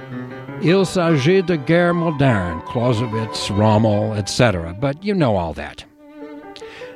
il 0.63 0.85
s'agit 0.85 1.47
de 1.47 1.57
guerre 1.57 1.95
moderne, 1.95 2.61
Clausewitz, 2.63 3.51
Rommel, 3.51 4.15
etc. 4.15 4.77
But 4.79 5.03
you 5.03 5.15
know 5.15 5.37
all 5.37 5.55
that. 5.55 5.85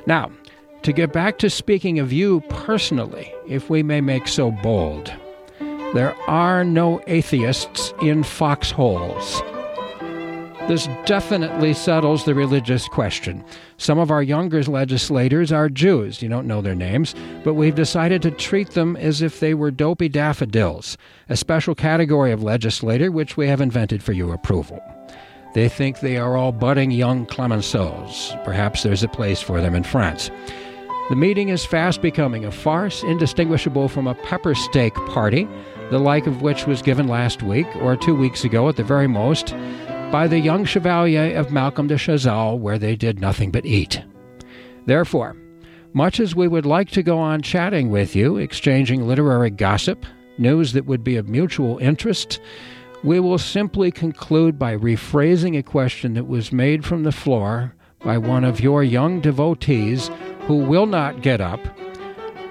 Now, 0.05 0.31
to 0.83 0.93
get 0.93 1.13
back 1.13 1.37
to 1.39 1.49
speaking 1.49 1.99
of 1.99 2.11
you 2.11 2.41
personally, 2.49 3.33
if 3.47 3.69
we 3.69 3.83
may 3.83 4.01
make 4.01 4.27
so 4.27 4.51
bold, 4.51 5.13
there 5.93 6.15
are 6.27 6.63
no 6.63 7.01
atheists 7.07 7.93
in 8.01 8.23
foxholes. 8.23 9.41
This 10.67 10.87
definitely 11.05 11.73
settles 11.73 12.23
the 12.23 12.33
religious 12.33 12.87
question. 12.87 13.43
Some 13.77 13.99
of 13.99 14.09
our 14.09 14.23
younger 14.23 14.63
legislators 14.63 15.51
are 15.51 15.67
Jews. 15.67 16.21
You 16.21 16.29
don't 16.29 16.47
know 16.47 16.61
their 16.61 16.73
names, 16.73 17.13
but 17.43 17.55
we've 17.55 17.75
decided 17.75 18.21
to 18.21 18.31
treat 18.31 18.69
them 18.69 18.95
as 18.95 19.21
if 19.21 19.41
they 19.41 19.53
were 19.53 19.71
dopey 19.71 20.07
daffodils, 20.07 20.97
a 21.27 21.35
special 21.35 21.75
category 21.75 22.31
of 22.31 22.43
legislator 22.43 23.11
which 23.11 23.35
we 23.35 23.47
have 23.47 23.59
invented 23.59 24.01
for 24.01 24.13
your 24.13 24.33
approval. 24.33 24.81
They 25.53 25.67
think 25.67 25.99
they 25.99 26.15
are 26.15 26.37
all 26.37 26.53
budding 26.53 26.91
young 26.91 27.25
Clemenceaus. 27.25 28.33
Perhaps 28.45 28.83
there's 28.83 29.03
a 29.03 29.09
place 29.09 29.41
for 29.41 29.61
them 29.61 29.75
in 29.75 29.83
France. 29.83 30.31
The 31.09 31.17
meeting 31.17 31.49
is 31.49 31.65
fast 31.65 32.01
becoming 32.01 32.45
a 32.45 32.51
farce 32.51 33.03
indistinguishable 33.03 33.89
from 33.89 34.07
a 34.07 34.15
pepper 34.15 34.55
steak 34.55 34.95
party, 35.09 35.45
the 35.91 35.99
like 35.99 36.25
of 36.25 36.41
which 36.41 36.65
was 36.65 36.81
given 36.81 37.09
last 37.09 37.43
week, 37.43 37.67
or 37.81 37.97
two 37.97 38.15
weeks 38.15 38.45
ago 38.45 38.69
at 38.69 38.77
the 38.77 38.83
very 38.83 39.07
most, 39.07 39.53
by 40.13 40.27
the 40.27 40.37
young 40.37 40.63
chevalier 40.63 41.35
of 41.35 41.51
Malcolm 41.51 41.87
de 41.87 41.95
Chazal, 41.95 42.59
where 42.59 42.77
they 42.77 42.95
did 42.95 43.19
nothing 43.19 43.49
but 43.49 43.65
eat. 43.65 43.99
Therefore, 44.85 45.35
much 45.93 46.19
as 46.19 46.35
we 46.35 46.47
would 46.47 46.67
like 46.67 46.91
to 46.91 47.01
go 47.01 47.17
on 47.17 47.41
chatting 47.41 47.89
with 47.89 48.15
you, 48.15 48.37
exchanging 48.37 49.07
literary 49.07 49.49
gossip, 49.49 50.05
news 50.37 50.73
that 50.73 50.85
would 50.85 51.03
be 51.03 51.15
of 51.15 51.27
mutual 51.27 51.79
interest, 51.79 52.39
we 53.03 53.19
will 53.19 53.39
simply 53.39 53.89
conclude 53.89 54.59
by 54.59 54.77
rephrasing 54.77 55.57
a 55.57 55.63
question 55.63 56.13
that 56.13 56.27
was 56.27 56.51
made 56.51 56.85
from 56.85 57.01
the 57.01 57.11
floor 57.11 57.73
by 58.03 58.19
one 58.19 58.43
of 58.43 58.61
your 58.61 58.83
young 58.83 59.19
devotees 59.19 60.11
who 60.41 60.57
will 60.57 60.85
not 60.85 61.23
get 61.23 61.41
up 61.41 61.59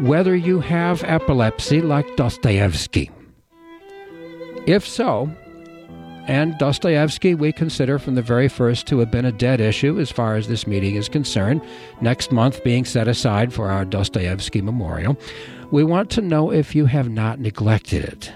whether 0.01 0.35
you 0.35 0.59
have 0.59 1.05
epilepsy 1.05 1.81
like 1.81 2.17
Dostoevsky. 2.17 3.09
If 4.67 4.85
so, 4.85 5.31
and 6.27 6.57
Dostoevsky, 6.59 7.35
we 7.35 7.53
consider 7.53 7.99
from 7.99 8.15
the 8.15 8.23
very 8.23 8.49
first 8.49 8.87
to 8.87 8.99
have 8.99 9.11
been 9.11 9.25
a 9.25 9.33
dead 9.33 9.61
issue 9.61 9.99
as 9.99 10.11
far 10.11 10.37
as 10.37 10.49
this 10.49 10.67
meeting 10.67 10.95
is 10.95 11.09
concerned, 11.09 11.63
next 12.01 12.31
month 12.31 12.63
being 12.63 12.85
set 12.85 13.09
aside 13.09 13.53
for 13.53 13.71
our 13.71 13.85
Dostoevsky 13.85 14.63
memorial. 14.63 15.19
We 15.71 15.85
want 15.85 16.11
to 16.11 16.21
know 16.21 16.53
if 16.53 16.75
you 16.75 16.87
have 16.87 17.09
not 17.09 17.41
neglected 17.41 18.05
it. 18.05 18.33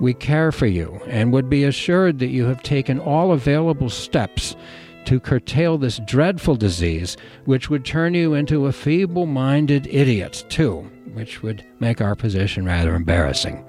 We 0.00 0.14
care 0.14 0.50
for 0.50 0.66
you 0.66 1.00
and 1.06 1.32
would 1.32 1.48
be 1.48 1.64
assured 1.64 2.18
that 2.18 2.28
you 2.28 2.46
have 2.46 2.62
taken 2.62 2.98
all 2.98 3.32
available 3.32 3.90
steps 3.90 4.56
to 5.04 5.20
curtail 5.20 5.78
this 5.78 6.00
dreadful 6.04 6.56
disease, 6.56 7.16
which 7.44 7.70
would 7.70 7.84
turn 7.84 8.14
you 8.14 8.34
into 8.34 8.66
a 8.66 8.72
feeble 8.72 9.26
minded 9.26 9.86
idiot, 9.86 10.44
too, 10.48 10.90
which 11.12 11.42
would 11.42 11.64
make 11.80 12.00
our 12.00 12.14
position 12.14 12.64
rather 12.64 12.94
embarrassing. 12.94 13.64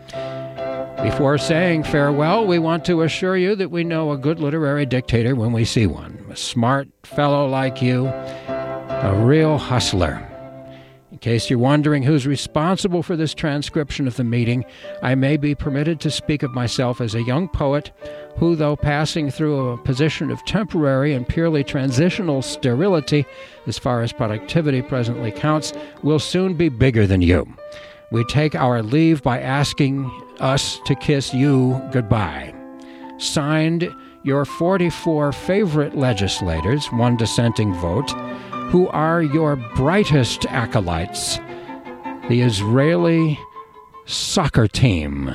Before 1.04 1.40
saying 1.40 1.84
farewell, 1.86 2.46
we 2.46 2.60
want 2.60 2.86
to 2.86 3.02
assure 3.02 3.36
you 3.36 3.56
that 3.56 3.72
we 3.72 3.84
know 3.84 4.12
a 4.12 4.18
good 4.18 4.40
literary 4.40 4.86
dictator 4.86 5.36
when 5.36 5.52
we 5.52 5.66
see 5.66 5.88
one. 5.88 6.24
A 6.30 6.36
smart 6.36 6.90
fellow 7.04 7.48
like 7.48 7.82
you, 7.82 8.06
a 8.06 9.14
real 9.26 9.58
hustler. 9.58 10.28
In 11.12 11.18
case 11.18 11.50
you're 11.50 11.58
wondering 11.58 12.04
who's 12.04 12.28
responsible 12.28 13.02
for 13.02 13.16
this 13.16 13.34
transcription 13.34 14.08
of 14.08 14.16
the 14.16 14.24
meeting, 14.24 14.64
I 15.02 15.16
may 15.16 15.38
be 15.38 15.56
permitted 15.56 16.00
to 16.02 16.12
speak 16.12 16.44
of 16.44 16.54
myself 16.54 17.02
as 17.02 17.16
a 17.16 17.24
young 17.24 17.50
poet 17.50 17.92
who, 18.38 18.56
though 18.56 18.76
passing 18.76 19.32
through 19.32 19.70
a 19.70 19.78
position 19.80 20.30
of 20.30 20.46
temporary 20.46 21.14
and 21.14 21.28
purely 21.28 21.64
transitional 21.64 22.44
sterility, 22.44 23.26
as 23.66 23.80
far 23.80 24.04
as 24.04 24.14
productivity 24.14 24.84
presently 24.84 25.32
counts, 25.32 25.74
will 26.04 26.20
soon 26.20 26.54
be 26.54 26.70
bigger 26.70 27.08
than 27.08 27.22
you. 27.22 27.52
We 28.12 28.26
take 28.26 28.56
our 28.56 28.84
leave 28.84 29.24
by 29.24 29.40
asking 29.40 30.12
us 30.42 30.82
to 30.84 30.96
kiss 30.96 31.34
you 31.34 31.82
goodbye. 31.94 32.54
Signed, 33.18 33.90
your 34.24 34.44
44 34.44 35.32
favorite 35.32 35.96
legislators, 35.96 36.88
one 36.88 37.16
dissenting 37.16 37.74
vote, 37.76 38.12
who 38.70 38.90
are 38.90 39.22
your 39.22 39.56
brightest 39.56 40.46
acolytes, 40.48 41.38
the 42.28 42.42
Israeli 42.42 43.40
soccer 44.06 44.68
team. 44.68 45.34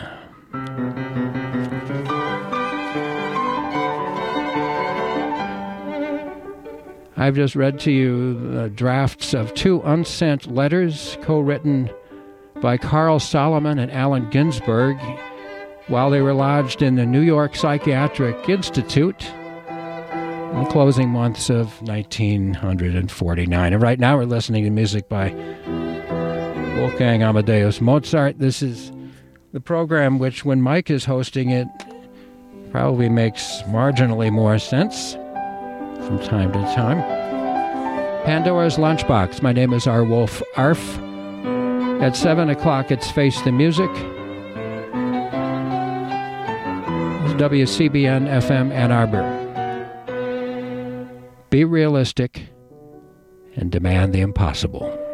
I've 7.16 7.36
just 7.36 7.56
read 7.56 7.80
to 7.80 7.90
you 7.90 8.34
the 8.52 8.68
drafts 8.68 9.32
of 9.32 9.54
two 9.54 9.80
unsent 9.80 10.52
letters 10.52 11.16
co 11.22 11.40
written 11.40 11.90
by 12.60 12.76
Carl 12.76 13.20
Solomon 13.20 13.78
and 13.78 13.92
Allen 13.92 14.28
Ginsberg 14.30 14.98
while 15.88 16.10
they 16.10 16.20
were 16.20 16.32
lodged 16.32 16.82
in 16.82 16.96
the 16.96 17.06
New 17.06 17.20
York 17.20 17.54
Psychiatric 17.54 18.48
Institute 18.48 19.24
in 19.28 20.64
the 20.64 20.68
closing 20.70 21.10
months 21.10 21.50
of 21.50 21.80
1949. 21.82 23.72
And 23.72 23.82
right 23.82 23.98
now 23.98 24.16
we're 24.16 24.24
listening 24.24 24.64
to 24.64 24.70
music 24.70 25.08
by 25.08 25.30
Wolfgang 26.76 27.22
Amadeus 27.22 27.80
Mozart. 27.80 28.38
This 28.38 28.62
is 28.62 28.92
the 29.52 29.60
program 29.60 30.18
which, 30.18 30.44
when 30.44 30.60
Mike 30.60 30.90
is 30.90 31.04
hosting 31.04 31.50
it, 31.50 31.68
probably 32.70 33.08
makes 33.08 33.62
marginally 33.62 34.30
more 34.30 34.58
sense 34.58 35.14
from 36.06 36.18
time 36.24 36.52
to 36.52 36.62
time. 36.74 36.98
Pandora's 38.24 38.76
Lunchbox. 38.76 39.40
My 39.40 39.52
name 39.52 39.72
is 39.72 39.86
R. 39.86 40.04
Wolf 40.04 40.42
Arf. 40.56 40.98
At 42.00 42.14
7 42.14 42.50
o'clock, 42.50 42.90
it's 42.90 43.10
Face 43.10 43.40
the 43.40 43.52
Music. 43.52 43.90
WCBN 47.38 48.28
FM 48.28 48.70
Ann 48.70 48.92
Arbor. 48.92 49.24
Be 51.50 51.64
realistic 51.64 52.48
and 53.56 53.70
demand 53.72 54.12
the 54.12 54.20
impossible. 54.20 55.05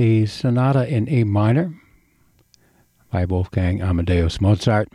The 0.00 0.24
Sonata 0.24 0.88
in 0.88 1.10
E 1.10 1.24
minor 1.24 1.74
by 3.12 3.26
Wolfgang 3.26 3.82
Amadeus 3.82 4.40
Mozart. 4.40 4.88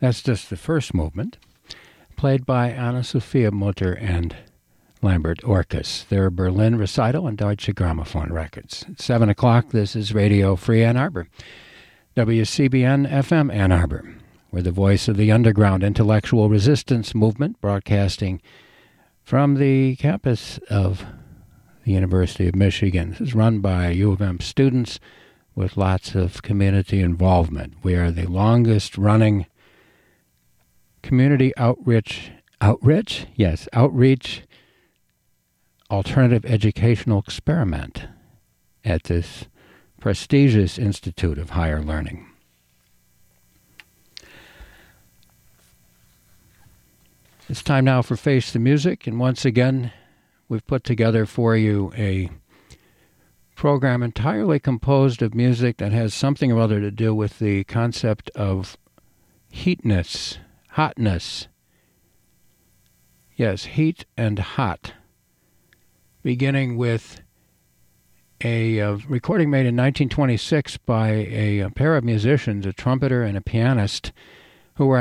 That's 0.00 0.20
just 0.20 0.50
the 0.50 0.56
first 0.56 0.92
movement, 0.92 1.38
played 2.16 2.44
by 2.44 2.70
Anne-Sophie 2.70 3.50
Mutter 3.50 3.92
and 3.92 4.34
Lambert 5.00 5.38
Orkis. 5.42 6.08
Their 6.08 6.28
Berlin 6.28 6.74
recital 6.74 7.26
on 7.26 7.36
Deutsche 7.36 7.68
Grammophon 7.68 8.32
Records. 8.32 8.84
At 8.88 9.00
7 9.00 9.28
o'clock, 9.28 9.70
this 9.70 9.94
is 9.94 10.12
Radio 10.12 10.56
Free 10.56 10.82
Ann 10.82 10.96
Arbor, 10.96 11.28
WCBN 12.16 13.08
FM 13.08 13.54
Ann 13.54 13.70
Arbor. 13.70 14.12
We're 14.50 14.62
the 14.62 14.72
voice 14.72 15.06
of 15.06 15.16
the 15.16 15.30
underground 15.30 15.84
intellectual 15.84 16.48
resistance 16.48 17.14
movement, 17.14 17.60
broadcasting 17.60 18.42
from 19.22 19.54
the 19.54 19.94
campus 19.94 20.58
of 20.68 21.04
the 21.88 21.94
University 21.94 22.46
of 22.46 22.54
Michigan. 22.54 23.12
This 23.12 23.20
is 23.22 23.34
run 23.34 23.60
by 23.60 23.88
U 23.88 24.12
of 24.12 24.20
M 24.20 24.40
students 24.40 25.00
with 25.54 25.78
lots 25.78 26.14
of 26.14 26.42
community 26.42 27.00
involvement. 27.00 27.76
We 27.82 27.94
are 27.94 28.10
the 28.10 28.26
longest 28.26 28.98
running 28.98 29.46
community 31.02 31.56
outreach 31.56 32.30
outreach 32.60 33.24
yes 33.36 33.68
outreach 33.72 34.42
alternative 35.90 36.44
educational 36.44 37.20
experiment 37.20 38.06
at 38.84 39.04
this 39.04 39.46
prestigious 39.98 40.76
institute 40.76 41.38
of 41.38 41.50
higher 41.50 41.80
learning 41.80 42.26
it's 47.48 47.62
time 47.62 47.84
now 47.84 48.02
for 48.02 48.16
face 48.16 48.52
the 48.52 48.58
music 48.58 49.06
and 49.06 49.20
once 49.20 49.44
again 49.44 49.92
we've 50.48 50.66
put 50.66 50.84
together 50.84 51.26
for 51.26 51.56
you 51.56 51.92
a 51.96 52.30
program 53.54 54.02
entirely 54.02 54.58
composed 54.58 55.20
of 55.22 55.34
music 55.34 55.78
that 55.78 55.92
has 55.92 56.14
something 56.14 56.52
or 56.52 56.60
other 56.60 56.80
to 56.80 56.90
do 56.90 57.14
with 57.14 57.38
the 57.38 57.64
concept 57.64 58.30
of 58.30 58.76
heatness 59.50 60.38
hotness. 60.78 61.48
Yes, 63.34 63.64
heat 63.64 64.06
and 64.16 64.38
hot. 64.38 64.92
Beginning 66.22 66.76
with 66.76 67.20
a 68.44 68.80
uh, 68.80 68.98
recording 69.08 69.50
made 69.50 69.66
in 69.66 69.74
1926 69.74 70.76
by 70.78 71.08
a, 71.08 71.58
a 71.58 71.70
pair 71.70 71.96
of 71.96 72.04
musicians, 72.04 72.64
a 72.64 72.72
trumpeter 72.72 73.24
and 73.24 73.36
a 73.36 73.40
pianist, 73.40 74.12
who 74.76 74.86
were 74.86 74.96